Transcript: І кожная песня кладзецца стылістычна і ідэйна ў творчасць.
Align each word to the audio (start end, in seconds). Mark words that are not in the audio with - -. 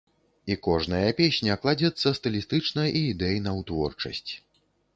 І 0.53 0.55
кожная 0.67 1.09
песня 1.19 1.57
кладзецца 1.65 2.15
стылістычна 2.21 2.89
і 2.89 2.99
ідэйна 3.13 3.51
ў 3.59 3.61
творчасць. 3.71 4.31